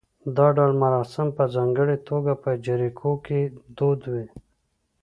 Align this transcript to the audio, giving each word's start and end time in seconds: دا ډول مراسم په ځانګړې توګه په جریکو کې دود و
دا 0.37 0.47
ډول 0.57 0.71
مراسم 0.83 1.27
په 1.37 1.43
ځانګړې 1.55 1.97
توګه 2.09 2.33
په 2.43 2.49
جریکو 2.65 3.11
کې 3.25 3.39
دود 3.77 4.01
و 4.11 4.13